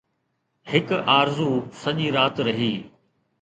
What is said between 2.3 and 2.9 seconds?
رهي